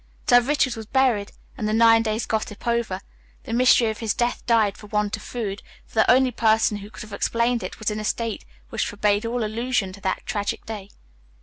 Sir 0.27 0.41
Richard 0.41 0.75
was 0.75 0.87
buried 0.87 1.31
and, 1.55 1.67
the 1.69 1.73
nine 1.73 2.01
days' 2.01 2.25
gossip 2.25 2.65
over, 2.65 3.01
the 3.43 3.53
mystery 3.53 3.91
of 3.91 3.99
his 3.99 4.15
death 4.15 4.43
died 4.47 4.75
for 4.75 4.87
want 4.87 5.15
of 5.15 5.21
food, 5.21 5.61
for 5.85 5.93
the 5.93 6.09
only 6.09 6.31
person 6.31 6.77
who 6.77 6.89
could 6.89 7.03
have 7.03 7.13
explained 7.13 7.61
it 7.61 7.77
was 7.77 7.91
in 7.91 7.99
a 7.99 8.03
state 8.03 8.43
which 8.69 8.87
forbade 8.87 9.27
all 9.27 9.43
allusion 9.43 9.93
to 9.93 10.01
that 10.01 10.23
tragic 10.25 10.65
day. 10.65 10.89